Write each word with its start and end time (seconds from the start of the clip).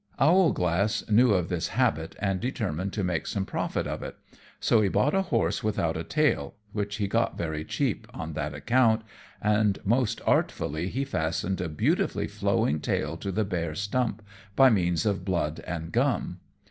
Owlglass 0.17 1.07
knew 1.11 1.31
of 1.33 1.49
this 1.49 1.67
habit, 1.67 2.15
and 2.17 2.39
determined 2.39 2.91
to 2.93 3.03
make 3.03 3.27
some 3.27 3.45
profit 3.45 3.85
of 3.85 4.01
it, 4.01 4.17
so 4.59 4.81
he 4.81 4.89
bought 4.89 5.13
a 5.13 5.21
horse 5.21 5.63
without 5.63 5.95
a 5.95 6.03
tail, 6.03 6.55
which 6.73 6.95
he 6.95 7.07
got 7.07 7.37
very 7.37 7.63
cheap 7.63 8.07
on 8.11 8.33
that 8.33 8.55
account, 8.55 9.03
and 9.43 9.77
most 9.85 10.19
artfully 10.25 10.89
he 10.89 11.05
fastened 11.05 11.61
a 11.61 11.69
beautifully 11.69 12.25
flowing 12.25 12.79
tail 12.79 13.15
to 13.17 13.31
the 13.31 13.45
bare 13.45 13.75
stump, 13.75 14.23
by 14.55 14.71
means 14.71 15.05
of 15.05 15.23
blood 15.23 15.59
and 15.67 15.91
gum. 15.91 16.39